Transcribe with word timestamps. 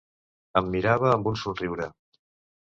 Em 0.61 0.71
mirava 0.75 1.11
amb 1.17 1.29
un 1.33 1.37
somriure. 1.43 1.89